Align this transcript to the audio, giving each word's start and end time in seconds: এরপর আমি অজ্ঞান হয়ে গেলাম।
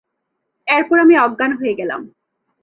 এরপর 0.67 0.97
আমি 0.99 1.15
অজ্ঞান 1.17 1.51
হয়ে 1.59 1.77
গেলাম। 1.79 2.01